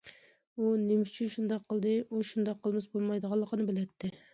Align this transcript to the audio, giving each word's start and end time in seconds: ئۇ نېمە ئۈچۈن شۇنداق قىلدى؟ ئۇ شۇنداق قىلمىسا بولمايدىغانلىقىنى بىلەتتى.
ئۇ 0.67 0.71
نېمە 0.85 1.11
ئۈچۈن 1.11 1.29
شۇنداق 1.35 1.63
قىلدى؟ 1.69 1.95
ئۇ 2.09 2.25
شۇنداق 2.33 2.67
قىلمىسا 2.67 2.95
بولمايدىغانلىقىنى 2.99 3.73
بىلەتتى. 3.73 4.17